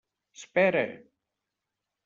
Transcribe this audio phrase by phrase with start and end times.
[0.39, 0.87] Espera!